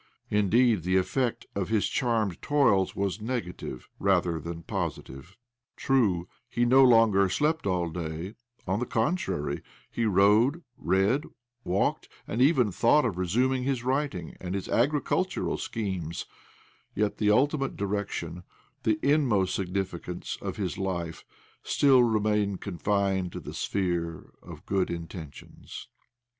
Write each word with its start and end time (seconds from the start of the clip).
Indeed, 0.31 0.81
the 0.81 0.97
effect 0.97 1.45
of 1.53 1.69
his 1.69 1.87
charmed 1.87 2.41
toils 2.41 2.95
was 2.95 3.21
negative 3.21 3.87
rather 3.99 4.39
than 4.39 4.63
positive. 4.63 5.37
True, 5.75 6.27
he 6.49 6.65
no 6.65 6.83
longer 6.83 7.29
slept 7.29 7.67
all 7.67 7.87
day— 7.87 8.33
on 8.65 8.79
the 8.79 8.87
contrary, 8.87 9.61
he 9.91 10.05
rode, 10.05 10.63
read, 10.75 11.25
walked, 11.63 12.09
and 12.27 12.41
even 12.41 12.71
thought 12.71 13.05
of 13.05 13.19
resuming 13.19 13.61
his 13.61 13.83
writing 13.83 14.35
and 14.41 14.55
his 14.55 14.67
agricultural 14.67 15.59
schemes; 15.59 16.25
yet 16.95 17.17
the 17.19 17.29
ultimate 17.29 17.77
direction, 17.77 18.41
the 18.81 18.97
inmost 19.03 19.55
signi 19.59 19.85
ficance, 19.85 20.41
of 20.41 20.57
his 20.57 20.79
life 20.79 21.23
still 21.61 22.01
remained 22.03 22.59
confined 22.59 23.31
to 23.33 23.39
the 23.39 23.53
sphere 23.53 24.33
of 24.41 24.65
good 24.65 24.89
intentions. 24.89 25.89